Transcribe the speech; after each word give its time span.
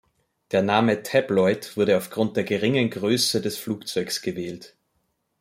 Der 0.49 0.63
Name 0.63 1.03
"Tabloid" 1.03 1.77
wurde 1.77 1.95
aufgrund 1.95 2.35
der 2.35 2.43
geringen 2.43 2.89
Größe 2.89 3.39
des 3.39 3.59
Flugzeugs 3.59 4.23
gewählt. 4.23 4.75